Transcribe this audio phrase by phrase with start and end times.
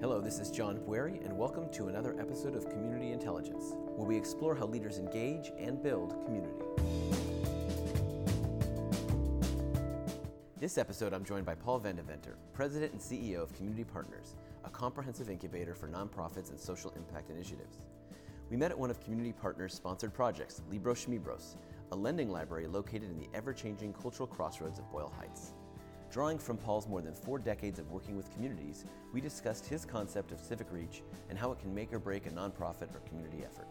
[0.00, 4.16] Hello, this is John Bueri, and welcome to another episode of Community Intelligence, where we
[4.16, 6.54] explore how leaders engage and build community.
[10.56, 15.28] This episode, I'm joined by Paul Vandeventer, President and CEO of Community Partners, a comprehensive
[15.30, 17.78] incubator for nonprofits and social impact initiatives.
[18.50, 21.56] We met at one of Community Partners' sponsored projects, Libros Schmibros,
[21.90, 25.54] a lending library located in the ever changing cultural crossroads of Boyle Heights.
[26.10, 30.32] Drawing from Paul's more than four decades of working with communities, we discussed his concept
[30.32, 33.66] of civic reach and how it can make or break a nonprofit or community effort.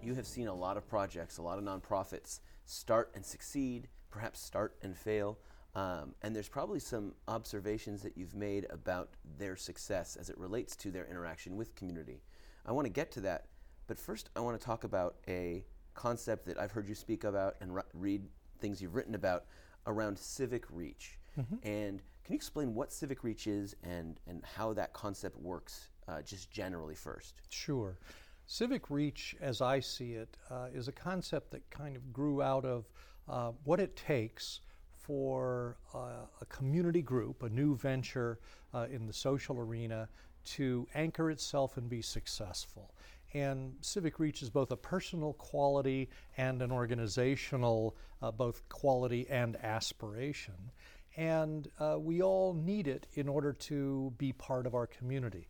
[0.00, 4.40] You have seen a lot of projects, a lot of nonprofits start and succeed, perhaps
[4.40, 5.38] start and fail.
[5.74, 10.76] Um, and there's probably some observations that you've made about their success as it relates
[10.76, 12.22] to their interaction with community.
[12.64, 13.46] I want to get to that,
[13.88, 15.64] but first I want to talk about a
[15.94, 18.22] concept that I've heard you speak about and re- read
[18.60, 19.46] things you've written about
[19.86, 21.18] around civic reach.
[21.38, 21.66] Mm-hmm.
[21.66, 26.22] And can you explain what civic reach is and, and how that concept works uh,
[26.22, 27.34] just generally first?
[27.48, 27.98] Sure.
[28.46, 32.64] Civic reach, as I see it, uh, is a concept that kind of grew out
[32.64, 32.84] of
[33.28, 38.38] uh, what it takes for uh, a community group, a new venture
[38.74, 40.08] uh, in the social arena,
[40.44, 42.94] to anchor itself and be successful.
[43.34, 49.56] And civic reach is both a personal quality and an organizational, uh, both quality and
[49.62, 50.70] aspiration.
[51.16, 55.48] And uh, we all need it in order to be part of our community.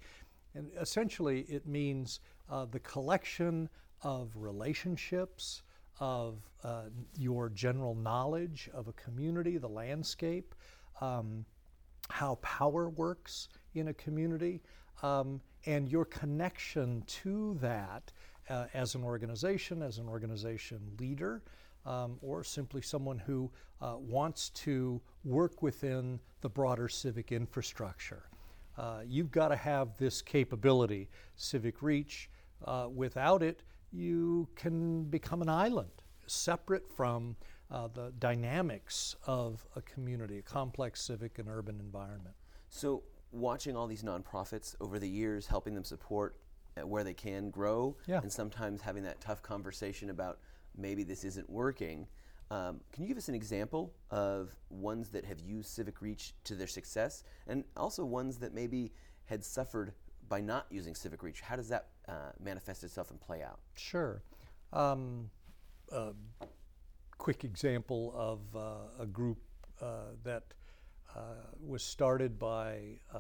[0.55, 3.69] And essentially, it means uh, the collection
[4.03, 5.63] of relationships,
[6.01, 6.85] of uh,
[7.17, 10.55] your general knowledge of a community, the landscape,
[11.01, 11.45] um,
[12.09, 14.61] how power works in a community,
[15.03, 18.13] um, and your connection to that
[18.49, 21.43] uh, as an organization, as an organization leader,
[21.87, 28.25] um, or simply someone who uh, wants to work within the broader civic infrastructure.
[28.79, 32.31] Uh, you've got to have this capability, civic reach.
[32.65, 35.91] Uh, without it, you can become an island,
[36.27, 37.37] separate from
[37.71, 42.35] uh, the dynamics of a community, a complex civic and urban environment.
[42.69, 43.03] So,
[43.33, 46.37] watching all these nonprofits over the years, helping them support
[46.85, 48.21] where they can grow, yeah.
[48.23, 50.39] and sometimes having that tough conversation about
[50.77, 52.07] maybe this isn't working.
[52.51, 56.55] Um, can you give us an example of ones that have used Civic Reach to
[56.55, 58.93] their success, and also ones that maybe
[59.25, 59.93] had suffered
[60.29, 61.41] by not using Civic Reach?
[61.41, 63.61] How does that uh, manifest itself and play out?
[63.75, 64.23] Sure.
[64.73, 65.31] Um,
[65.91, 66.13] a
[67.19, 69.39] quick example of uh, a group
[69.81, 70.62] uh, that uh,
[71.61, 73.19] was started by uh,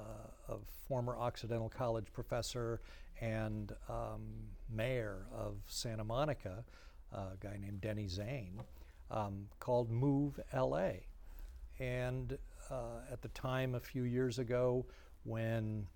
[0.49, 0.57] a
[0.89, 2.81] former Occidental College professor
[3.21, 4.23] and um,
[4.69, 6.65] mayor of Santa Monica,
[7.13, 8.63] a guy named Denny Zane,
[9.11, 10.91] um, called Move LA.
[11.79, 12.37] And
[12.71, 14.87] uh, at the time, a few years ago,
[15.25, 15.87] when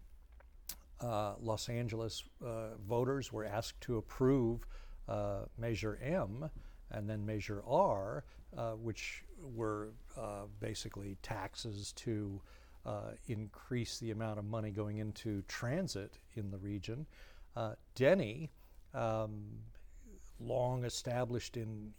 [1.00, 4.66] uh, Los Angeles uh, voters were asked to approve
[5.08, 6.48] uh, Measure M,
[6.90, 8.24] and then Measure R,
[8.56, 9.24] uh, which
[9.54, 12.40] were uh, basically taxes to
[12.84, 17.06] uh, increase the amount of money going into transit in the region.
[17.56, 18.50] Uh, Denny,
[18.94, 19.44] um,
[20.38, 21.92] long established in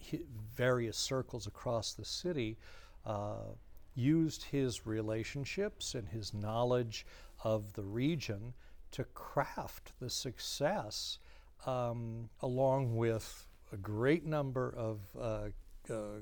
[0.56, 2.58] various circles across the city,
[3.06, 3.54] uh,
[3.96, 7.06] used his relationships and his knowledge
[7.44, 8.54] of the region
[8.92, 11.20] to craft the success
[11.66, 16.22] um, along with a great number of uh, uh,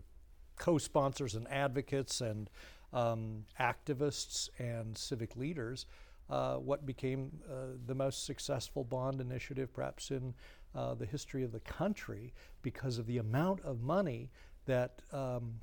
[0.57, 2.49] co sponsors and advocates and
[2.93, 5.85] um, activists and civic leaders.
[6.27, 10.33] Uh, what became uh, the most successful bond initiative, perhaps in
[10.73, 12.33] uh, the history of the country,
[12.63, 14.31] because of the amount of money
[14.65, 15.53] that um,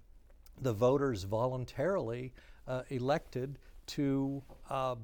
[0.60, 2.32] the voters voluntarily
[2.68, 4.40] uh, elected to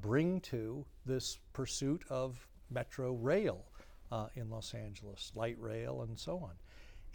[0.01, 3.65] bring to this pursuit of metro rail
[4.11, 6.53] uh, in Los Angeles, light rail, and so on.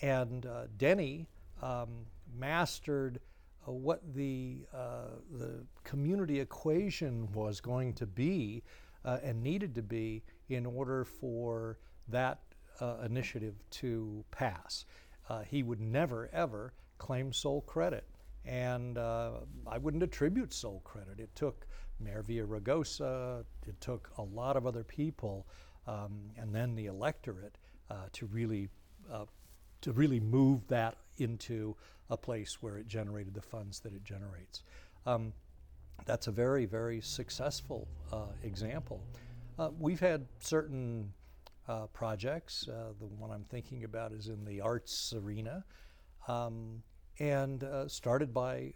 [0.01, 1.28] And uh, Denny
[1.63, 2.06] um,
[2.38, 3.19] mastered
[3.68, 8.63] uh, what the, uh, the community equation was going to be
[9.06, 11.77] uh, and needed to be in order for
[12.07, 12.39] that
[12.81, 14.86] uh, initiative to pass.
[15.45, 18.06] he would never, ever claim sole credit.
[18.45, 19.31] And uh,
[19.66, 21.19] I wouldn't attribute sole credit.
[21.19, 21.66] It took
[22.00, 25.48] Mayor Villaraigosa, it took a lot of other people
[25.88, 27.57] um, and then the electorate
[27.89, 28.69] uh, to really
[29.12, 29.25] uh,
[29.83, 31.75] to really move that into
[32.09, 34.63] a place where it generated the funds that it generates.
[35.06, 35.33] Um,
[36.06, 39.00] that's a very very successful uh, example.
[39.57, 41.13] Uh, we've had certain
[41.68, 42.68] uh, projects.
[42.68, 45.63] Uh, the one I'm thinking about is in the arts arena.
[46.27, 46.83] Um,
[47.19, 48.74] and started by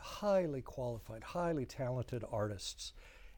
[0.00, 2.92] highly qualified, highly talented artists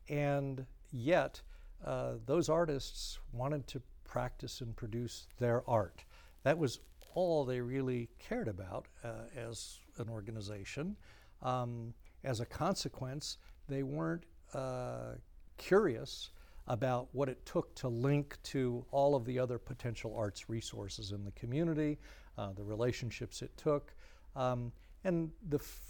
[0.09, 1.41] And yet,
[1.85, 6.05] uh, those artists wanted to practice and produce their art.
[6.43, 6.81] That was
[7.15, 10.97] all they really cared about uh, as an organization.
[11.43, 11.95] Um,
[12.25, 13.39] as a consequence,
[13.69, 14.25] they weren't
[14.55, 15.15] uh,
[15.57, 16.31] curious
[16.67, 21.25] about what it took to link to all of the other potential arts resources in
[21.25, 21.99] the community,
[22.37, 23.95] uh, the relationships it took.
[24.37, 24.73] Um,
[25.05, 25.81] and the, f-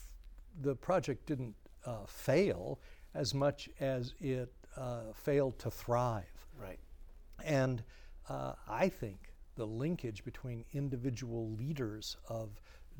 [0.62, 1.54] the project didn't
[1.84, 2.80] uh, fail
[3.14, 6.46] as much as it uh, failed to thrive.
[6.60, 6.78] Right.
[7.44, 7.82] And
[8.28, 9.27] uh, I think
[9.58, 12.48] the linkage between individual leaders of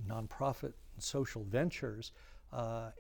[0.06, 2.12] nonprofit and social ventures
[2.52, 2.90] uh,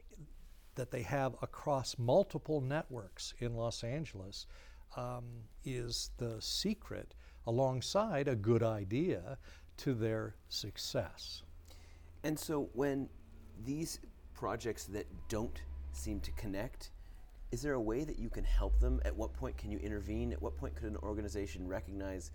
[0.76, 4.46] that they have across multiple networks in Los Angeles
[4.96, 5.24] um,
[5.64, 7.14] is the secret,
[7.46, 9.36] alongside a good idea,
[9.76, 11.42] to their success.
[12.22, 13.08] And so when
[13.64, 13.98] these
[14.34, 15.60] projects that don't
[15.92, 16.92] seem to connect,
[17.50, 19.00] is there a way that you can help them?
[19.04, 20.32] At what point can you intervene?
[20.32, 22.30] At what point could an organization recognize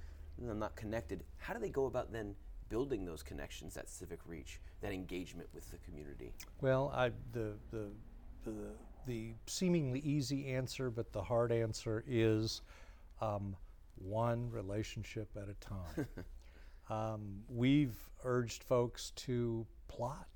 [0.50, 1.24] I'm not connected?
[1.38, 2.36] How do they go about then
[2.70, 6.34] building those connections, that civic reach, that engagement with the community?
[6.62, 7.88] Well, I, the, the,
[8.44, 8.54] the,
[9.06, 12.62] the seemingly easy answer, but the hard answer is
[13.22, 13.56] um,
[13.96, 16.08] one relationship at a time.
[16.90, 20.28] um, we've urged folks to plot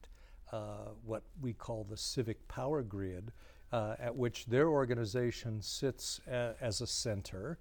[0.52, 3.32] uh, what we call the civic power grid,
[3.72, 7.58] uh, at which their organization sits a, as a center.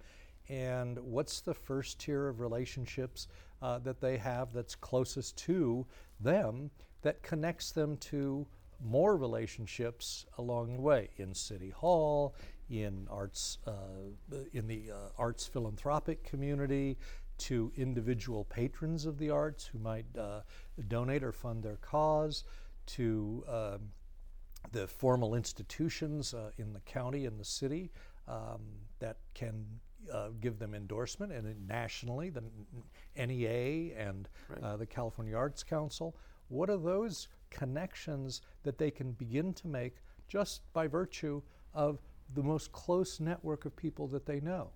[0.49, 3.29] And what's the first tier of relationships
[3.63, 5.87] uh, that they have that's closest to
[6.21, 6.71] them
[7.03, 8.47] that connects them to
[8.85, 11.11] more relationships along the way?
[11.17, 12.35] In City Hall,
[12.71, 16.99] in arts, uh, in the uh, arts philanthropic community,
[17.39, 20.41] to individual patrons of the arts who might uh,
[20.89, 22.45] donate or fund their cause,
[22.87, 23.81] to um,
[24.73, 27.91] the formal institutions uh, in the county and the city
[28.29, 28.61] um,
[29.01, 29.65] that can
[30.13, 32.43] uh, give them endorsement, and nationally, the
[33.17, 34.63] NEA and right.
[34.63, 36.17] uh, the California Arts Council.
[36.49, 39.97] What are those connections that they can begin to make
[40.29, 41.43] just by virtue
[41.75, 42.01] of
[42.35, 44.71] the most close network of people that they know,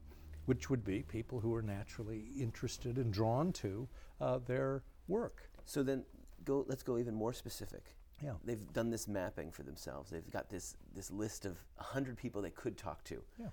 [0.46, 3.88] which would be people who are naturally interested and drawn to
[4.20, 5.50] uh, their work.
[5.64, 6.04] So then,
[6.44, 6.64] go.
[6.68, 7.94] Let's go even more specific.
[8.22, 8.32] Yeah.
[8.44, 10.10] They've done this mapping for themselves.
[10.10, 13.22] They've got this this list of 100 people they could talk to.
[13.38, 13.46] Yeah.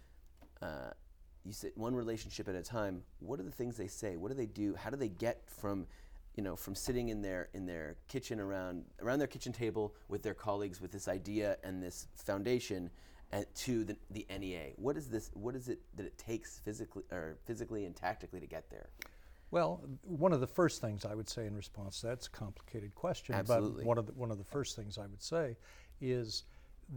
[0.62, 0.92] Uh,
[1.48, 3.02] you sit one relationship at a time.
[3.20, 4.18] What are the things they say?
[4.18, 4.76] What do they do?
[4.76, 5.88] How do they get from,
[6.36, 10.22] you know, from sitting in their in their kitchen around around their kitchen table with
[10.22, 12.90] their colleagues with this idea and this foundation,
[13.32, 14.74] and to the, the NEA?
[14.76, 15.32] What is this?
[15.34, 18.90] What is it that it takes physically or physically and tactically to get there?
[19.50, 22.94] Well, one of the first things I would say in response to that's a complicated
[22.94, 23.34] question.
[23.34, 23.84] Absolutely.
[23.84, 25.56] But one of the, one of the first things I would say
[26.02, 26.44] is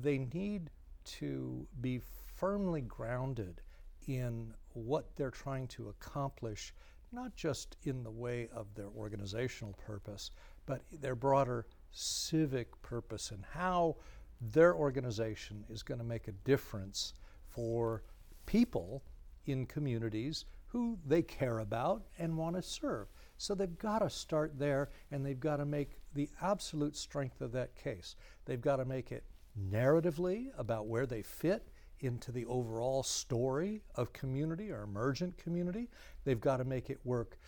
[0.02, 0.70] they need
[1.04, 2.00] to be
[2.34, 3.60] firmly grounded
[4.06, 6.72] in what they're trying to accomplish,
[7.12, 10.30] not just in the way of their organizational purpose,
[10.66, 13.96] but their broader civic purpose and how
[14.40, 17.14] their organization is going to make a difference
[17.48, 18.02] for
[18.46, 19.02] people
[19.46, 23.08] in communities who they care about and want to serve.
[23.38, 27.52] So they've got to start there and they've got to make the absolute strength of
[27.52, 28.14] that case.
[28.44, 29.24] They've got to make it
[29.68, 31.69] narratively about where they fit
[32.00, 35.88] into the overall story of community or emergent community.
[36.24, 37.38] They've got to make it work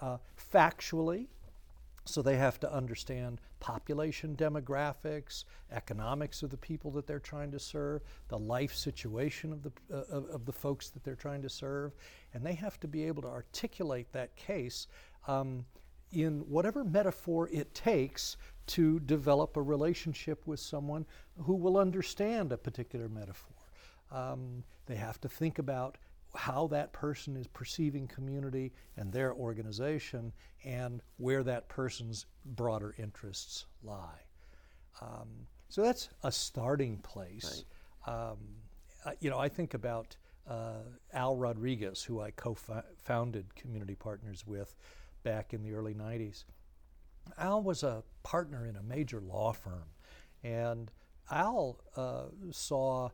[0.00, 0.18] uh,
[0.52, 1.26] factually
[2.06, 7.58] so they have to understand population demographics, economics of the people that they're trying to
[7.58, 11.48] serve, the life situation of the, uh, of, of, the folks that they're trying to
[11.48, 11.92] serve,
[12.34, 14.86] and they have to be able to articulate that case
[15.28, 15.64] um,
[16.12, 21.04] in whatever metaphor it takes to develop a relationship with someone
[21.42, 23.59] who will understand a particular metaphor.
[24.10, 25.98] Um, they have to think about
[26.34, 30.32] how that person is perceiving community and their organization
[30.64, 34.20] and where that person's broader interests lie.
[35.00, 37.64] Um, so that's a starting place.
[38.06, 38.14] Right.
[38.14, 38.38] Um,
[39.20, 40.16] you know, I think about
[40.48, 42.56] uh, Al Rodriguez, who I co
[42.98, 44.74] founded Community Partners with
[45.22, 46.44] back in the early 90s.
[47.38, 49.84] Al was a partner in a major law firm,
[50.42, 50.90] and
[51.30, 53.10] Al uh, saw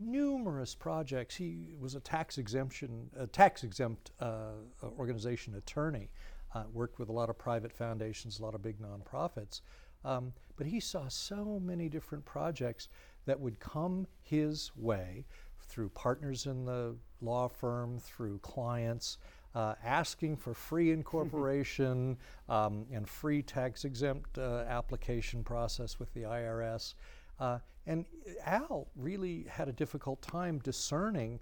[0.00, 1.36] numerous projects.
[1.36, 4.52] He was a tax exemption, a tax exempt uh,
[4.98, 6.10] organization attorney,
[6.54, 9.60] uh, worked with a lot of private foundations, a lot of big nonprofits.
[10.04, 12.88] Um, but he saw so many different projects
[13.26, 15.26] that would come his way
[15.60, 19.18] through partners in the law firm, through clients,
[19.54, 22.16] uh, asking for free incorporation
[22.48, 26.94] um, and free tax exempt uh, application process with the IRS.
[27.40, 28.04] Uh, and
[28.44, 31.40] Al really had a difficult time discerning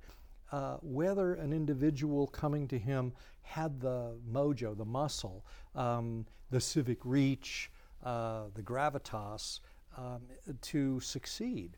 [0.53, 3.13] uh, whether an individual coming to him
[3.43, 7.71] had the mojo, the muscle, um, the civic reach,
[8.05, 9.61] uh, the gravitas
[9.97, 10.23] um,
[10.63, 11.77] to succeed.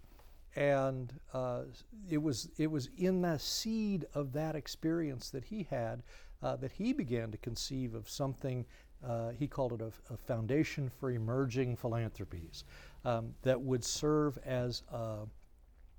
[0.56, 1.62] And uh,
[2.08, 6.02] it, was, it was in the seed of that experience that he had
[6.42, 8.64] uh, that he began to conceive of something,
[9.06, 12.64] uh, he called it a, a, foundation for emerging philanthropies,
[13.04, 15.18] um, that would serve as a,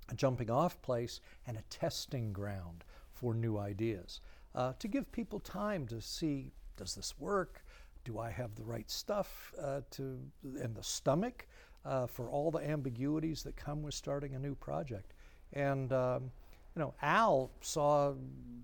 [0.08, 4.20] a, jumping off place and a testing ground for new ideas.
[4.54, 7.64] Uh, to give people time to see does this work?
[8.04, 11.46] Do I have the right stuff uh, to, and the stomach
[11.84, 15.12] uh, for all the ambiguities that come with starting a new project?
[15.52, 16.30] And um,
[16.74, 18.14] you know, Al saw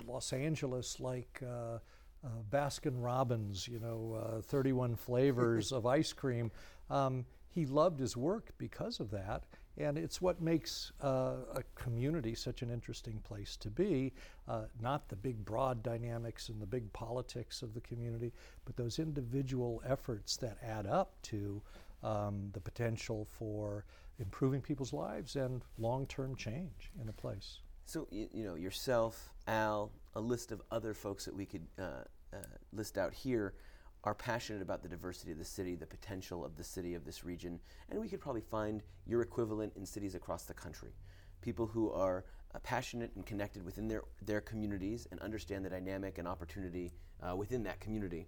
[0.07, 1.79] Los Angeles like uh,
[2.25, 6.51] uh, Baskin Robbins, you know, uh, 31 flavors of ice cream.
[6.91, 9.45] Um, he loved his work because of that,
[9.77, 14.13] and it's what makes uh, a community such an interesting place to be.
[14.47, 18.33] Uh, not the big, broad dynamics and the big politics of the community,
[18.65, 21.63] but those individual efforts that add up to
[22.03, 23.85] um, the potential for
[24.19, 27.61] improving people's lives and long term change in a place.
[27.87, 32.05] So, you, you, know, yourself, Al, a list of other folks that we could uh,
[32.35, 32.37] uh,
[32.73, 33.55] list out here
[34.05, 37.25] are passionate about the diversity of the city, the potential of the city of this
[37.25, 37.59] region,
[37.91, 40.93] and we could probably find your equivalent in cities across the country.
[41.41, 42.25] People who are
[42.55, 47.35] uh, passionate and connected within their, their communities and understand the dynamic and opportunity uh,
[47.35, 48.27] within that community.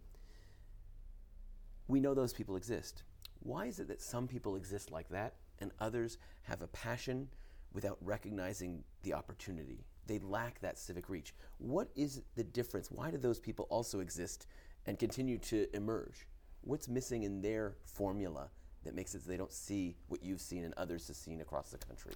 [1.88, 3.02] We know those people exist.
[3.40, 7.28] Why is it that some people exist like that and others have a passion
[7.72, 9.84] without recognizing the opportunity.
[10.06, 11.34] They lack that civic reach.
[11.58, 12.90] What is the difference?
[12.90, 14.46] Why do those people also exist
[14.90, 16.26] and continue to emerge?
[16.62, 18.48] What's missing in their formula
[18.84, 21.70] that makes it so they don't see what you've seen and others have seen across
[21.70, 22.12] the country?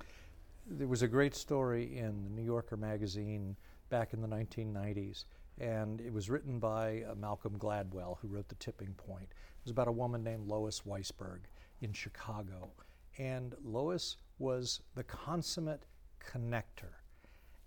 [0.67, 3.55] There was a great story in the New Yorker magazine
[3.91, 5.27] back in the 1990s,
[5.61, 9.29] and it was written by uh, Malcolm Gladwell, who wrote The Tipping Point.
[9.31, 11.43] It was about a woman named Lois Weisberg
[11.81, 12.73] in Chicago.
[13.19, 15.85] And Lois was the consummate
[16.21, 16.95] connector.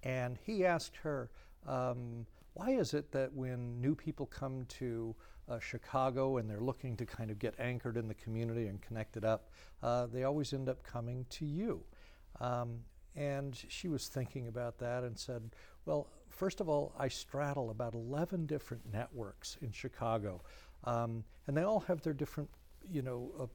[0.04, 1.30] And he asked her,
[1.66, 2.26] um,
[2.58, 5.16] why is it that when new people come to
[5.48, 9.24] uh, Chicago and they're looking to kind of get anchored in the community and connected
[9.24, 9.50] up,
[9.84, 11.84] uh, they always end up coming to you?
[12.42, 12.80] Um,
[13.16, 15.52] and she was thinking about that and said,
[15.86, 20.42] Well, first of all, I straddle about 11 different networks in Chicago,
[20.84, 22.50] um, and they all have their different,
[22.90, 23.50] you know,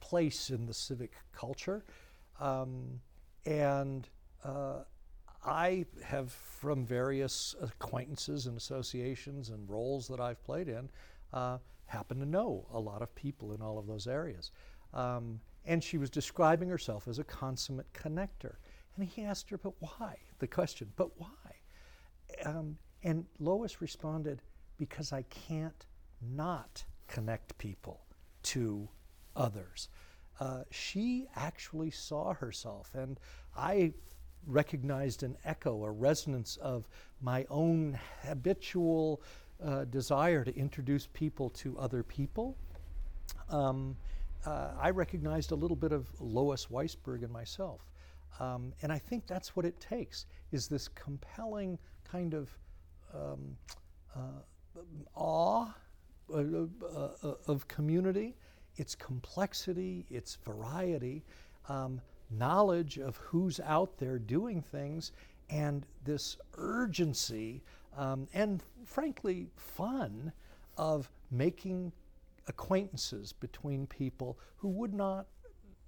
[0.00, 1.84] place in the civic culture.
[2.40, 3.00] Um,
[3.44, 4.08] and
[4.44, 4.80] uh,
[5.44, 10.88] I have, from various acquaintances and associations and roles that I've played in,
[11.32, 14.52] uh, happen to know a lot of people in all of those areas.
[14.94, 18.56] Um, and she was describing herself as a consummate connector.
[18.96, 20.16] And he asked her, but why?
[20.38, 21.28] The question, but why?
[22.44, 24.42] Um, and Lois responded,
[24.78, 25.86] because I can't
[26.20, 28.00] not connect people
[28.44, 28.88] to
[29.36, 29.88] others.
[30.40, 33.18] Uh, she actually saw herself, and
[33.56, 33.92] I
[34.46, 36.88] recognized an echo, a resonance of
[37.20, 39.22] my own habitual
[39.64, 42.56] uh, desire to introduce people to other people.
[43.50, 43.96] Um,
[44.44, 47.80] uh, I recognized a little bit of Lois Weisberg in myself.
[48.40, 51.78] Um, and I think that's what it takes, is this compelling
[52.10, 52.50] kind of
[53.14, 53.56] um,
[54.16, 54.80] uh,
[55.14, 55.68] awe
[56.32, 58.34] uh, uh, of community
[58.76, 61.22] its complexity, its variety,
[61.68, 62.00] um,
[62.38, 65.12] knowledge of who's out there doing things,
[65.50, 67.62] and this urgency
[67.96, 70.32] um, and frankly fun
[70.76, 71.92] of making
[72.48, 75.26] acquaintances between people who would not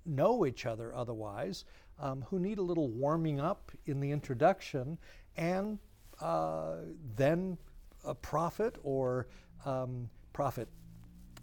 [0.06, 1.64] know each other otherwise,
[1.98, 4.98] um, who need a little warming up in the introduction,
[5.36, 5.78] and
[6.20, 6.76] uh,
[7.16, 7.56] then
[8.04, 9.26] a profit or
[9.64, 10.68] um, profit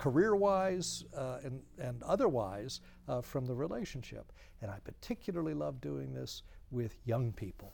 [0.01, 4.31] career wise uh, and, and otherwise uh, from the relationship.
[4.63, 6.41] And I particularly love doing this
[6.72, 7.72] with young people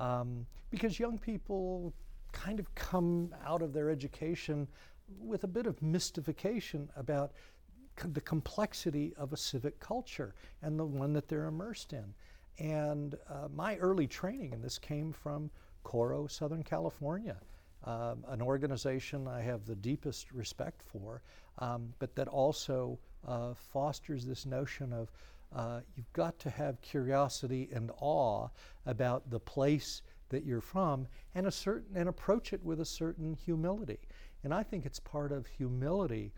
[0.00, 1.94] um, because young people
[2.32, 4.66] kind of come out of their education
[5.20, 7.30] with a bit of mystification about
[8.12, 12.12] the complexity of a civic culture and the one that they're immersed in.
[12.58, 15.48] And uh, my early training in this came from
[15.84, 17.36] Coro, Southern California,
[17.84, 21.22] um, an organization I have the deepest respect for,
[21.58, 25.10] um, but that also uh, fosters this notion of
[25.54, 28.48] uh, you've got to have curiosity and awe
[28.86, 33.34] about the place that you're from and a certain and approach it with a certain
[33.34, 33.98] humility.
[34.44, 36.32] And I think it's part of humility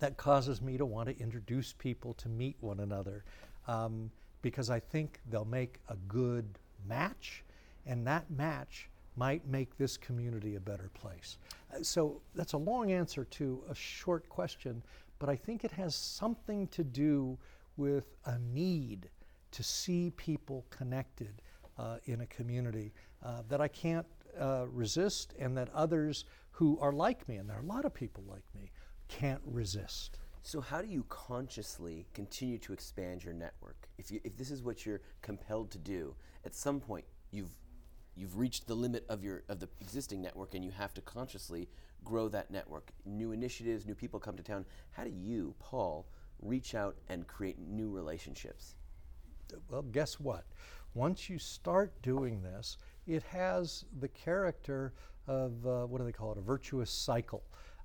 [0.00, 3.24] that causes me to want to introduce people to meet one another.
[3.68, 4.10] um,
[4.42, 7.44] because I think they'll make a good match,
[7.84, 11.38] and that match might make this community a better place.
[11.74, 14.82] Uh, so that's a long answer to a short question,
[15.18, 17.38] but I think it has something to do
[17.76, 19.08] with a need
[19.52, 21.42] to see people connected
[21.78, 22.92] uh, in a community
[23.24, 24.06] uh, that I can't
[24.38, 27.94] uh, resist, and that others who are like me, and there are a lot of
[27.94, 28.70] people like me,
[29.08, 30.18] can't resist.
[30.42, 33.88] So how do you consciously continue to expand your network?
[33.98, 37.54] If, you, if this is what you're compelled to do, at some point you've
[38.16, 41.68] you've reached the limit of your of the existing network and you have to consciously
[42.04, 42.90] grow that network.
[43.04, 44.64] New initiatives, new people come to town.
[44.92, 46.06] How do you, Paul,
[46.40, 48.74] reach out and create new relationships?
[49.70, 50.44] Well, guess what?
[50.94, 54.94] Once you start doing this, it has the character
[55.26, 56.38] of uh, what do they call it?
[56.38, 57.44] A virtuous cycle.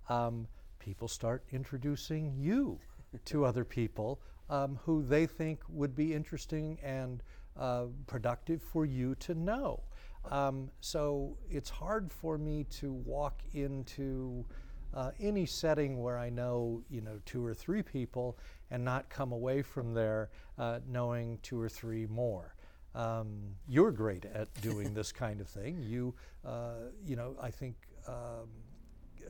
[0.09, 0.47] Um,
[0.79, 2.79] people start introducing you
[3.25, 7.23] to other people um, who they think would be interesting and
[7.57, 9.81] uh, productive for you to know.
[10.29, 14.45] Um, so it's hard for me to walk into
[14.93, 18.37] uh, any setting where I know you know two or three people
[18.69, 22.55] and not come away from there uh, knowing two or three more.
[22.93, 25.81] Um, you're great at doing this kind of thing.
[25.81, 26.13] You,
[26.45, 27.75] uh, you know, I think
[28.07, 28.49] um,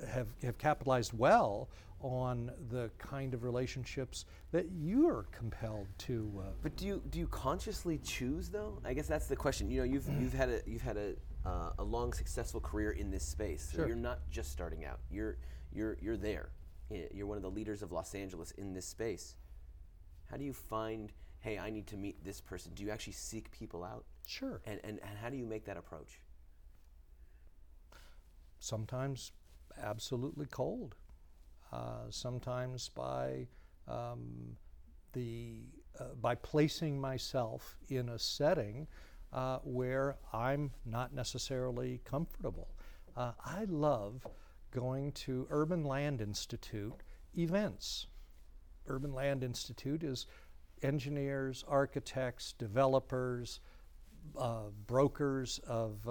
[0.07, 1.69] have have capitalized well
[2.01, 6.31] on the kind of relationships that you're compelled to.
[6.39, 8.79] Uh, but do you do you consciously choose though?
[8.85, 9.69] I guess that's the question.
[9.69, 11.13] You know, you've you've had a you've had a
[11.45, 13.69] uh, a long successful career in this space.
[13.71, 13.87] So sure.
[13.87, 14.99] you're not just starting out.
[15.09, 15.37] You're
[15.73, 16.49] you're you're there.
[17.13, 19.35] You're one of the leaders of Los Angeles in this space.
[20.29, 21.13] How do you find?
[21.39, 22.73] Hey, I need to meet this person.
[22.75, 24.05] Do you actually seek people out?
[24.27, 24.61] Sure.
[24.65, 26.19] And and, and how do you make that approach?
[28.59, 29.31] Sometimes
[29.81, 30.95] absolutely cold.
[31.71, 33.47] Uh, sometimes by
[33.87, 34.57] um,
[35.13, 35.61] the
[35.99, 38.87] uh, by placing myself in a setting
[39.31, 42.67] uh, where I'm not necessarily comfortable.
[43.15, 44.27] Uh, I love
[44.71, 47.03] going to Urban Land Institute
[47.37, 48.07] events.
[48.87, 50.27] Urban Land Institute is
[50.83, 53.61] engineers, architects, developers,
[54.37, 56.05] uh, brokers of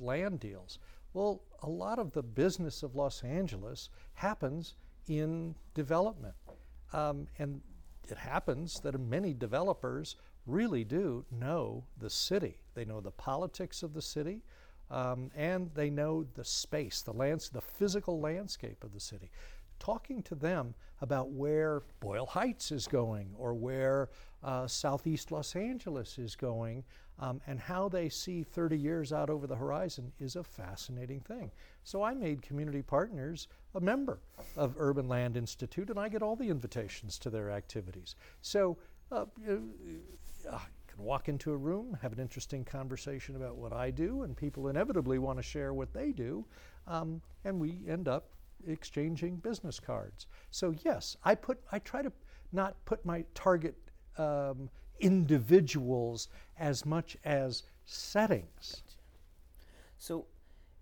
[0.00, 0.78] land deals.
[1.12, 4.74] Well, a lot of the business of Los Angeles happens
[5.08, 6.34] in development.
[6.92, 7.60] Um, and
[8.08, 12.58] it happens that many developers really do know the city.
[12.74, 14.42] They know the politics of the city,
[14.90, 19.30] um, and they know the space, the lands, the physical landscape of the city.
[19.78, 24.10] Talking to them about where Boyle Heights is going or where
[24.42, 26.84] uh, Southeast Los Angeles is going
[27.22, 31.52] um, and how they see 30 years out over the horizon is a fascinating thing.
[31.84, 34.18] So I made Community Partners a member
[34.56, 38.16] of Urban Land Institute, and I get all the invitations to their activities.
[38.40, 38.76] So
[39.12, 39.56] uh, uh,
[40.50, 44.36] I can walk into a room, have an interesting conversation about what I do, and
[44.36, 46.44] people inevitably want to share what they do,
[46.88, 48.30] um, and we end up
[48.66, 50.26] exchanging business cards.
[50.50, 52.12] So yes, I put I try to
[52.50, 53.76] not put my target
[54.18, 54.68] um,
[55.02, 58.82] individuals as much as settings.
[59.98, 60.26] So,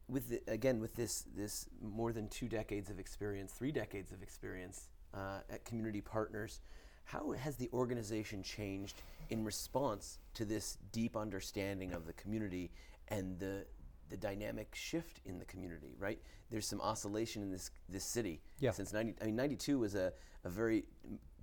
[0.09, 4.23] with the, again with this this more than two decades of experience, three decades of
[4.23, 6.61] experience uh, at Community Partners,
[7.05, 12.71] how has the organization changed in response to this deep understanding of the community
[13.09, 13.65] and the
[14.09, 15.95] the dynamic shift in the community?
[15.99, 18.73] Right, there's some oscillation in this this city yeah.
[18.73, 19.15] since ninety.
[19.23, 20.13] I mean, ninety two was a
[20.45, 20.85] a very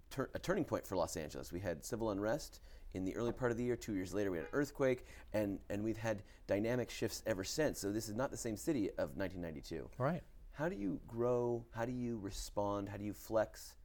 [0.10, 1.52] tur- a turning point for Los Angeles.
[1.52, 2.62] We had civil unrest
[2.94, 3.76] in the early part of the year.
[3.76, 7.80] Two years later, we had an earthquake, and, and we've had dynamic shifts ever since.
[7.80, 9.90] So this is not the same city of 1992.
[9.98, 10.22] Right.
[10.52, 11.66] How do you grow?
[11.72, 12.90] How do you respond?
[12.90, 13.76] How do you flex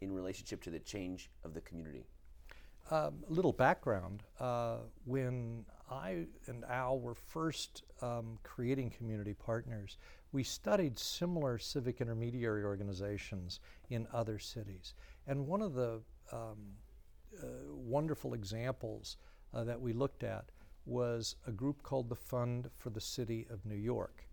[0.00, 2.06] in relationship to the change of the community?
[2.90, 4.22] Um, a little background.
[4.38, 9.98] Uh, when I and Al were first um, creating community partners,
[10.32, 14.94] we studied similar civic intermediary organizations in other cities.
[15.30, 16.00] And one of the
[16.32, 16.58] um,
[17.40, 19.16] uh, wonderful examples
[19.54, 20.46] uh, that we looked at
[20.86, 24.26] was a group called the Fund for the City of New York.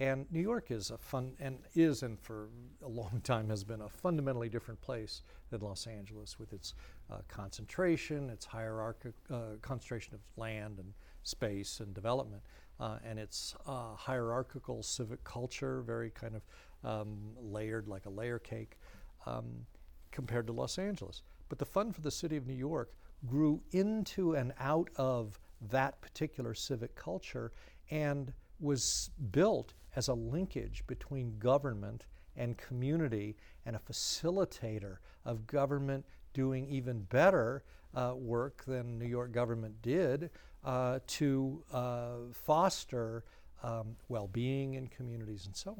[0.00, 2.48] And New York is a fun and is and for
[2.82, 6.74] a long time has been a fundamentally different place than Los Angeles with its
[7.12, 12.42] uh, concentration, its hierarchical uh, concentration of land and space and development,
[12.80, 16.42] uh, and its uh, hierarchical civic culture, very kind of
[16.82, 18.78] um, layered like a layer cake,
[19.26, 19.64] um,
[20.10, 21.22] compared to Los Angeles.
[21.48, 22.92] But the fund for the city of New York
[23.26, 25.38] grew into and out of
[25.70, 27.52] that particular civic culture
[27.90, 32.04] and was built as a linkage between government
[32.36, 39.32] and community and a facilitator of government doing even better uh, work than New York
[39.32, 40.30] government did
[40.64, 43.24] uh, to uh, foster
[43.62, 45.76] um, well-being in communities and so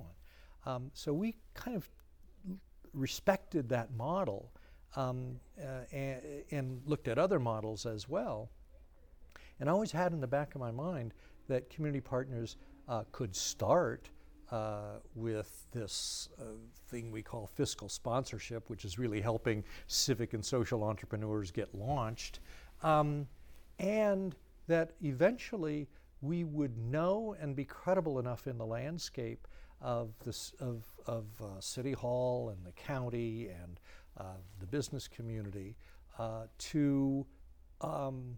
[0.67, 0.75] on.
[0.75, 1.89] Um, so we kind of
[2.93, 4.51] respected that model
[4.97, 8.51] um, uh, and, and, looked at other models as well.
[9.61, 11.15] And I always had in the back of my mind
[11.49, 12.57] that community partners
[12.89, 14.09] uh, could start
[14.51, 16.45] uh, with this uh,
[16.89, 22.41] thing we call fiscal sponsorship, which is really helping civic and social entrepreneurs get launched,
[22.83, 23.29] um,
[23.79, 24.35] and
[24.67, 25.87] that eventually
[26.21, 29.47] we would know and be credible enough in the landscape
[29.81, 33.81] of, this, of, of uh, City Hall and the county and
[34.17, 34.25] uh,
[34.59, 35.77] the business community
[36.19, 37.27] uh, to
[37.81, 38.37] um,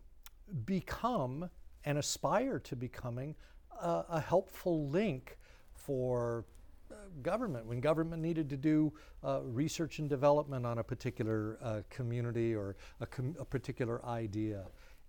[0.64, 1.48] become
[1.84, 3.34] and aspire to becoming
[3.80, 5.38] a, a helpful link
[5.74, 6.44] for
[6.90, 8.92] uh, government when government needed to do
[9.24, 14.64] uh, research and development on a particular uh, community or a, com- a, particular idea.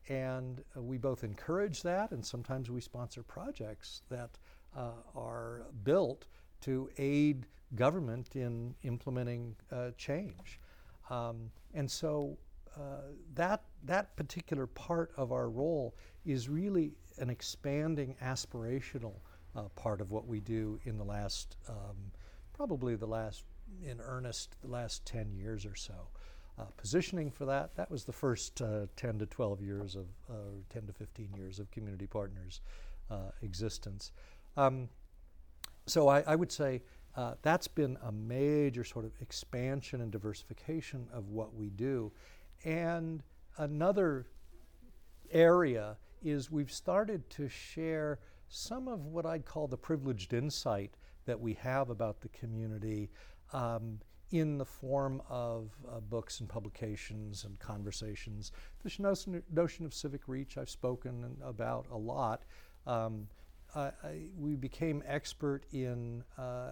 [0.09, 4.31] And uh, we both encourage that, and sometimes we sponsor projects that
[4.75, 5.52] uh, are
[5.83, 6.25] built
[6.61, 10.59] to aid government in implementing uh, change.
[11.09, 12.37] Um, and so
[13.35, 19.13] that, that particular part of our role is really an expanding aspirational
[19.55, 22.11] uh, part of what we do in the last, um,
[22.53, 23.43] probably the last,
[23.83, 25.93] in earnest, the last 10 years or so.
[26.59, 30.33] Uh, positioning for that, that was the first uh, 10 to 12 years of, uh,
[30.69, 32.61] 10 to 15 years of Community Partners
[33.09, 34.11] uh, existence.
[34.55, 34.89] Um,
[35.85, 36.81] so I, I, would say
[37.15, 42.11] uh, that's been a major sort of expansion and diversification of what we do.
[42.63, 43.21] And
[43.57, 44.27] another
[45.31, 51.39] area is we've started to share some of what I'd call the privileged insight that
[51.39, 53.09] we have about the community
[53.51, 53.99] um,
[54.31, 58.51] in the form of uh, books and publications and conversations.
[58.83, 62.43] This notion, of civic reach I've spoken about a lot.
[62.87, 63.27] Um,
[64.37, 66.71] We became expert in uh,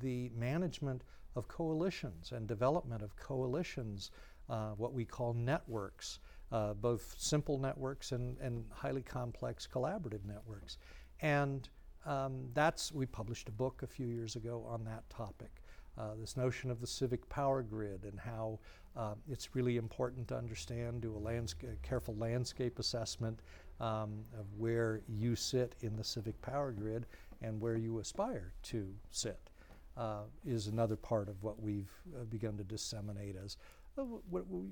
[0.00, 1.02] the management
[1.36, 4.10] of coalitions and development of coalitions,
[4.48, 10.78] uh, what we call networks, uh, both simple networks and, and highly complex collaborative networks.
[11.20, 11.68] And
[12.06, 15.62] um, that's, we published a book a few years ago on that topic.
[15.98, 18.58] Uh, this notion of the civic power grid and how
[18.96, 23.40] uh, it's really important to understand, do a landsca- careful landscape assessment
[23.80, 27.06] um, of where you sit in the civic power grid
[27.42, 29.50] and where you aspire to sit,
[29.96, 33.56] uh, is another part of what we've uh, begun to disseminate as,
[33.96, 34.68] uh, what we,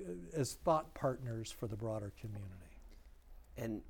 [0.00, 2.52] uh, as thought partners for the broader community.
[3.56, 3.82] And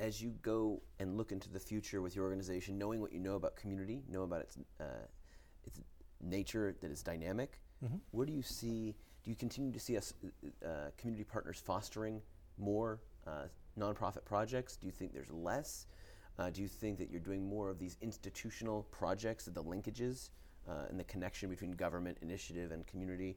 [0.00, 3.36] as you go and look into the future with your organization, knowing what you know
[3.36, 5.06] about community, know about its uh,
[5.64, 5.80] its
[6.20, 7.96] nature that is dynamic, mm-hmm.
[8.10, 8.96] where do you see?
[9.22, 10.12] Do you continue to see us
[10.98, 12.20] community partners fostering
[12.58, 13.44] more uh,
[13.78, 14.76] nonprofit projects?
[14.76, 15.86] Do you think there's less?
[16.38, 20.30] Uh, do you think that you're doing more of these institutional projects, the linkages
[20.68, 23.36] uh, and the connection between government, initiative, and community?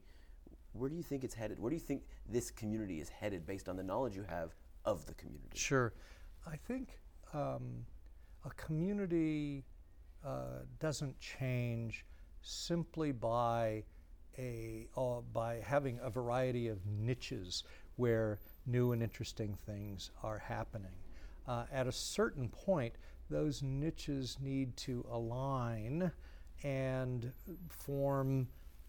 [0.72, 1.58] Where do you think it's headed?
[1.58, 5.06] Where do you think this community is headed based on the knowledge you have of
[5.06, 5.56] the community?
[5.56, 5.92] Sure.
[6.46, 6.98] I think
[7.32, 7.84] um,
[8.44, 9.64] a community
[10.24, 12.04] uh, doesn't change
[12.42, 13.84] simply by
[14.38, 17.64] a uh, by having a variety of niches
[17.96, 20.92] where new and interesting things are happening.
[21.46, 22.94] Uh, at a certain point,
[23.30, 26.12] those niches need to align
[26.62, 27.32] and
[27.68, 28.48] form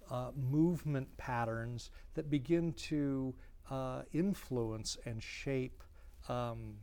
[0.10, 3.34] uh, movement patterns that begin to
[3.70, 5.84] uh, influence and shape
[6.28, 6.76] um,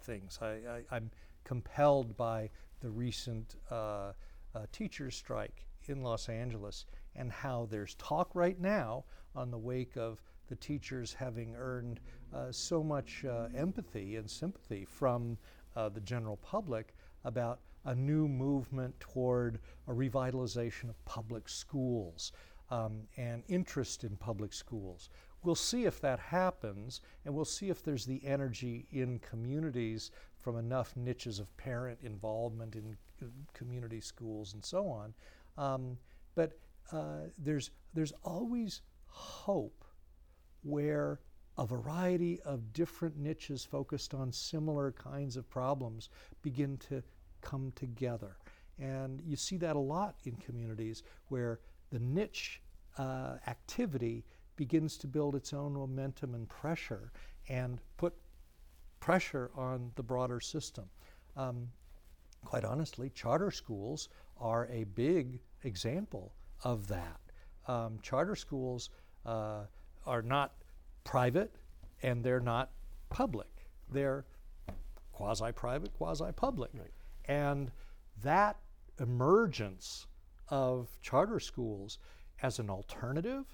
[0.00, 0.38] things.
[0.42, 1.10] I, am
[1.44, 4.12] compelled by the recent uh,
[4.54, 9.96] uh, teachers' strike in Los Angeles and how there's talk right now on the wake
[9.96, 10.20] of
[10.52, 11.98] the teachers having earned
[12.34, 15.38] uh, so much uh, empathy and sympathy from
[15.76, 22.32] uh, the general public about a new movement toward a revitalization of public schools
[22.70, 25.08] um, and interest in public schools.
[25.42, 30.58] We'll see if that happens, and we'll see if there's the energy in communities from
[30.58, 32.94] enough niches of parent involvement in
[33.54, 35.14] community schools and so on.
[35.56, 35.96] Um,
[36.34, 36.58] but
[36.92, 39.82] uh, there's, there's always hope
[40.62, 41.20] where
[41.58, 46.08] a variety of different niches focused on similar kinds of problems
[46.40, 47.02] begin to
[47.40, 48.36] come together.
[48.78, 52.62] And you see that a lot in communities where the niche
[52.98, 54.24] uh, activity
[54.56, 57.12] begins to build its own momentum and pressure
[57.48, 58.14] and put
[59.00, 60.84] pressure on the broader system.
[61.36, 61.68] Um,
[62.44, 66.32] quite honestly, charter schools are a big example
[66.64, 67.20] of that.
[67.66, 68.90] Um, charter schools
[69.26, 69.64] uh,
[70.06, 70.54] are not
[71.04, 71.54] private,
[72.02, 72.70] and they're not
[73.10, 73.48] public.
[73.90, 74.24] They're
[75.12, 76.70] quasi private, quasi public.
[76.74, 76.90] Right.
[77.26, 77.70] And
[78.22, 78.56] that
[79.00, 80.06] emergence
[80.48, 81.98] of charter schools
[82.42, 83.44] as an alternative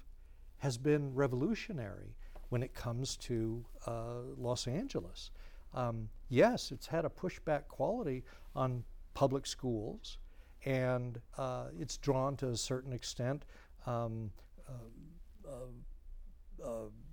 [0.57, 2.15] has been revolutionary
[2.49, 5.31] when it comes to uh, Los Angeles.
[5.73, 8.23] Um, yes, it's had a pushback quality
[8.55, 8.83] on
[9.13, 10.17] public schools,
[10.65, 13.45] and uh, it's drawn to a certain extent
[13.85, 14.31] um,
[14.67, 14.71] uh,
[15.47, 15.51] uh,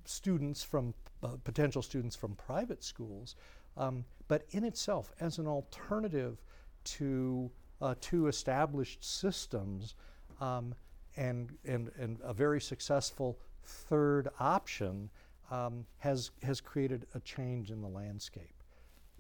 [0.05, 3.37] students from uh, potential students from private schools.
[3.77, 6.43] Um, but in itself, as an alternative
[6.85, 9.95] to uh, two established systems,
[10.41, 10.75] um,
[11.17, 15.11] and, and, and a very successful third option
[15.51, 18.63] um, has, has created a change in the landscape.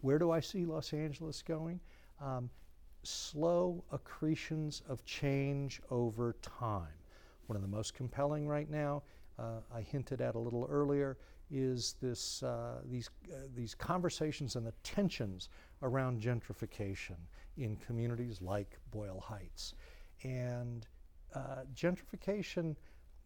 [0.00, 1.80] Where do I see Los Angeles going?
[2.20, 2.50] Um,
[3.02, 6.98] slow accretions of change over time.
[7.46, 9.02] One of the most compelling right now,
[9.38, 11.18] uh, I hinted at a little earlier,
[11.50, 15.48] is this, uh, these, uh, these conversations and the tensions
[15.82, 17.16] around gentrification
[17.56, 19.74] in communities like Boyle Heights.
[20.24, 20.86] And
[21.34, 22.76] uh, gentrification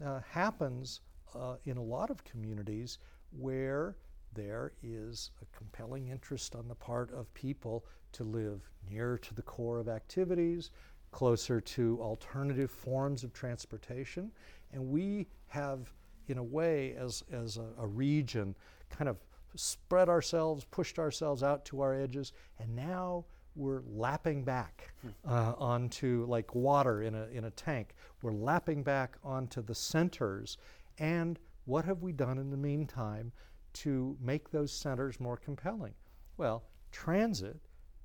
[0.05, 1.01] uh, happens
[1.35, 2.99] uh, in a lot of communities
[3.31, 3.97] where
[4.33, 9.43] there is a compelling interest on the part of people to live nearer to the
[9.43, 10.71] core of activities,
[11.11, 14.31] closer to alternative forms of transportation.
[14.73, 15.93] And we have,
[16.31, 18.55] in a way, as, as a, a region,
[18.89, 19.17] kind of
[19.57, 23.25] spread ourselves, pushed ourselves out to our edges, and now
[23.57, 24.95] we're lapping back
[25.29, 27.95] uh, onto like water in a, in a tank.
[28.23, 30.57] We're lapping back onto the centers.
[30.99, 33.33] And what have we done in the meantime
[33.73, 35.95] to make those centers more compelling?
[36.37, 37.61] Well, transit,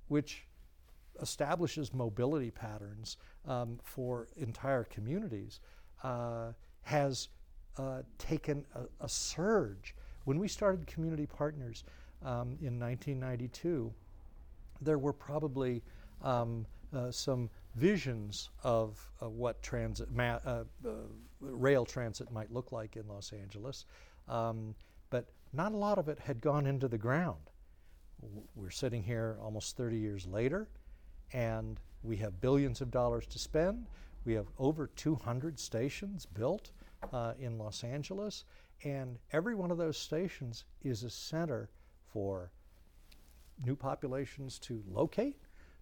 [0.07, 0.47] which
[1.21, 5.59] establishes mobility patterns um, for entire communities,
[6.03, 7.29] uh, has
[7.77, 9.95] uh, taken a, a, surge.
[10.23, 11.83] When we started Community Partners
[12.23, 13.93] um, in 1992,
[14.81, 15.81] there were probably
[16.21, 20.89] um, uh, some visions of uh, what transit, ma- uh, uh,
[21.41, 23.85] rail transit might look like in Los Angeles,
[24.27, 24.73] um,
[25.09, 27.51] but not a lot of it had gone into the ground.
[28.55, 30.69] We're sitting here almost 30 years later,
[31.33, 33.85] and we have billions of dollars to spend.
[34.23, 36.71] We have over 200 stations built
[37.13, 38.45] uh, in Los Angeles,
[38.84, 41.69] and every one of those stations is a center
[42.12, 42.51] for
[43.63, 45.38] new populations to locate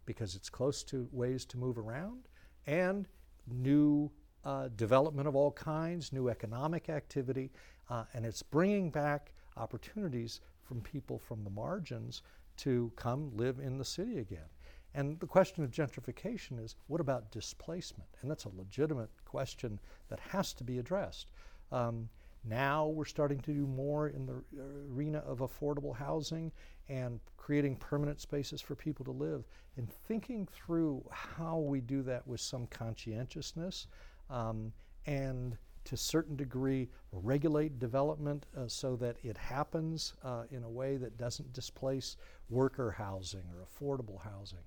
[0.05, 2.27] because it's close to ways to move around,
[2.67, 3.07] and
[3.47, 4.11] new
[4.43, 7.51] uh, development of all kinds, new economic activity,
[7.89, 12.21] uh, and it's bringing back opportunities from people from the margins
[12.57, 14.49] to come live in the city again.
[14.95, 18.09] And the question of gentrification is what about displacement?
[18.21, 19.79] And that's a legitimate question
[20.09, 21.27] that has to be addressed.
[21.71, 22.09] Um,
[22.45, 24.43] now we're starting to do more in the
[24.91, 26.51] arena of affordable housing
[26.89, 29.45] and creating permanent spaces for people to live
[29.77, 33.87] and thinking through how we do that with some conscientiousness
[34.29, 34.73] um,
[35.05, 40.69] and to a certain degree regulate development uh, so that it happens uh, in a
[40.69, 42.17] way that doesn't displace
[42.49, 44.59] worker housing or affordable housing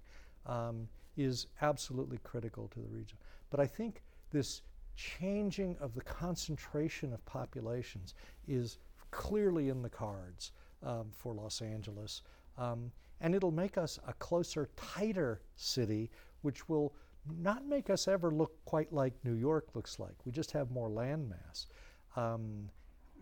[0.47, 3.19] um, is absolutely critical to the region.
[3.51, 4.63] But I think this
[4.97, 8.15] changing of the concentration of populations
[8.47, 8.79] is
[9.11, 12.23] clearly in the cards um, for Los Angeles.
[12.59, 16.11] Um, and it'll make us a closer, tighter city,
[16.43, 16.95] which will
[17.39, 20.15] not make us ever look quite like New York looks like.
[20.25, 21.67] We just have more landmass.
[22.15, 22.71] Um,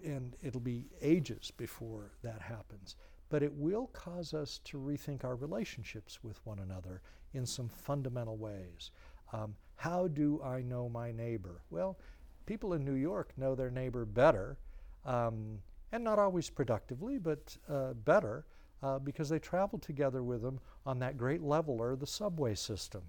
[0.04, 2.96] and it'll be ages before that happens.
[3.28, 8.36] But it will cause us to rethink our relationships with one another in some fundamental
[8.36, 8.90] ways.
[9.32, 11.62] Um, how do I know my neighbor?
[11.70, 11.98] Well,
[12.46, 14.58] people in New York know their neighbor better,
[15.04, 15.58] um,
[15.92, 18.44] and not always productively, but uh, better,
[18.82, 23.02] uh, because they travel together with them on that great leveler, the subway system.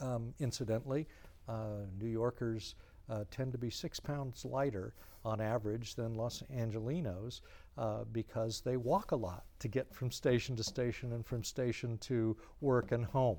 [0.00, 1.06] Um, incidentally,
[1.48, 2.74] uh, New Yorkers
[3.08, 4.94] uh, tend to be six pounds lighter
[5.24, 7.40] on average than Los Angelinos
[7.78, 11.96] uh, because they walk a lot to get from station to station and from station
[11.98, 13.38] to work and home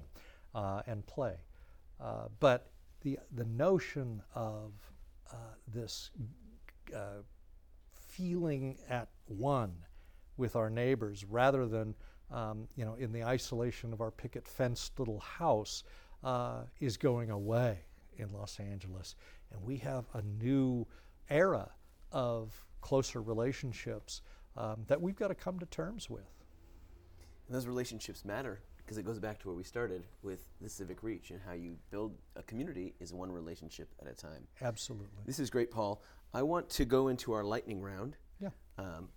[0.56, 1.36] uh, and play.
[2.02, 4.74] Uh, but the, the notion of
[5.32, 5.36] uh,
[5.68, 6.10] this
[6.96, 7.22] uh,
[7.92, 9.74] feeling at one
[10.38, 11.94] with our neighbors rather than
[12.32, 15.84] um, you know in the isolation of our picket fenced little house
[16.80, 17.78] is going away
[18.18, 19.16] in Los Angeles,
[19.52, 20.88] and we have a new
[21.30, 21.70] era
[22.12, 24.22] of closer relationships
[24.58, 26.30] um, that we've got to come to terms with.
[27.48, 31.02] And those relationships matter because it goes back to where we started with the civic
[31.02, 34.44] reach and how you build a community is one relationship at a time.
[34.62, 35.24] Absolutely.
[35.26, 36.02] This is great, Paul.
[36.34, 38.18] I want to go into our lightning round.
[38.42, 38.50] Yeah.
[38.78, 39.08] Um,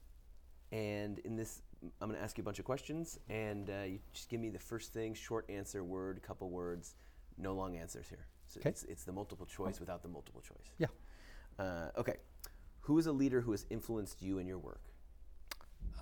[0.70, 1.62] And in this,
[2.00, 4.50] I'm going to ask you a bunch of questions, and uh, you just give me
[4.50, 6.94] the first thing, short answer, word, couple words,
[7.36, 8.26] no long answers here.
[8.46, 10.70] So it's, it's the multiple choice without the multiple choice.
[10.78, 10.86] Yeah.
[11.58, 12.16] Uh, okay.
[12.86, 14.80] Who is a leader who has influenced you in your work?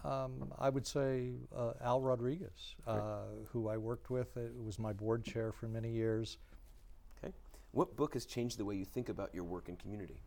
[0.05, 3.21] Um, I would say uh, Al Rodriguez, uh,
[3.51, 4.37] who I worked with.
[4.37, 6.37] It was my board chair for many years.
[7.17, 7.33] Okay.
[7.73, 10.21] What book has changed the way you think about your work and community?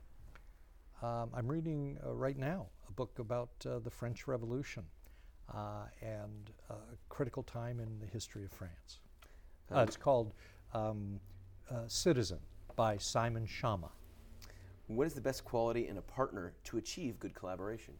[1.03, 4.83] Um, I'm reading uh, right now a book about uh, the French Revolution
[5.53, 6.73] uh, and a
[7.07, 8.97] critical time in the history of France.
[9.71, 10.33] Uh, it's called
[10.73, 11.19] um,
[11.69, 12.39] uh, Citizen
[12.75, 13.89] by Simon Schama.
[14.87, 17.93] What is the best quality in a partner to achieve good collaboration?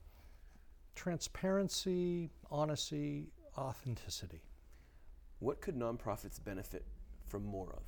[0.96, 4.42] Transparency, honesty, authenticity.
[5.40, 6.86] What could nonprofits benefit
[7.26, 7.84] from more of?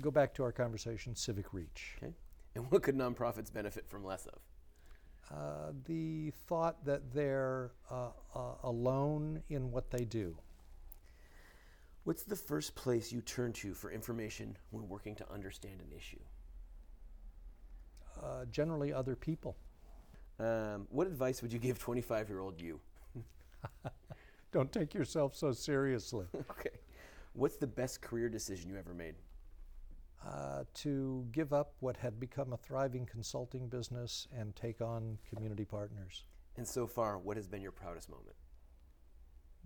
[0.00, 1.96] Go back to our conversation civic reach.
[2.02, 2.14] Okay.
[2.54, 4.38] And what could nonprofits benefit from less of?
[5.30, 10.36] Uh, the thought that they're uh, uh, alone in what they do.
[12.04, 16.20] What's the first place you turn to for information when working to understand an issue?
[18.22, 19.56] Uh, generally, other people.
[20.38, 22.80] Um, what advice would you give 25 year old you?
[24.52, 26.26] Don't take yourself so seriously.
[26.50, 26.70] okay.
[27.32, 29.14] What's the best career decision you ever made?
[30.26, 35.64] uh, to give up what had become a thriving consulting business and take on community
[35.64, 36.24] partners.
[36.56, 38.36] And so far, what has been your proudest moment?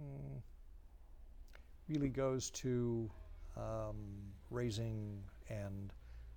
[0.03, 0.41] Mm,
[1.89, 3.11] really goes to
[3.57, 3.97] um,
[4.51, 5.93] raising and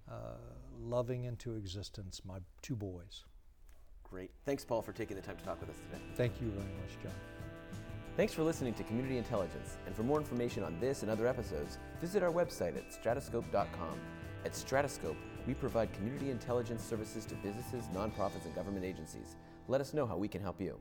[0.10, 0.38] uh,
[0.80, 3.26] loving into existence my two boys.
[4.04, 4.32] Great.
[4.46, 6.02] Thanks, Paul, for taking the time to talk with us today.
[6.16, 7.14] Thank you very much, John.
[8.18, 9.78] Thanks for listening to Community Intelligence.
[9.86, 14.00] And for more information on this and other episodes, visit our website at stratoscope.com.
[14.44, 15.16] At Stratoscope,
[15.48, 19.38] we provide community intelligence services to businesses, nonprofits, and government agencies.
[19.68, 20.78] Let us know how we can help you.